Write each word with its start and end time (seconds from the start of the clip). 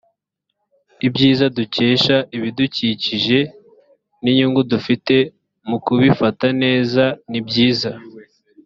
ibyiza 1.07 1.45
dukesha 1.57 2.15
ibidukikije 2.35 3.39
n’inyungu 4.23 4.61
dufite 4.71 5.15
mu 5.69 5.77
kubifata 5.85 6.47
neza 6.63 7.03
ni 7.31 7.41
byiza 7.47 7.91